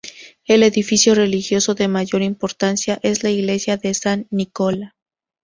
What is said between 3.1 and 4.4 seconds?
la iglesia de San